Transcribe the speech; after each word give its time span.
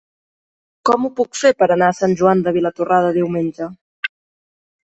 Com 0.89 1.03
ho 1.03 1.11
puc 1.19 1.37
fer 1.41 1.51
per 1.59 1.67
anar 1.75 1.89
a 1.93 1.97
Sant 1.99 2.17
Joan 2.23 2.41
de 2.47 2.55
Vilatorrada 2.57 3.15
diumenge? 3.19 3.69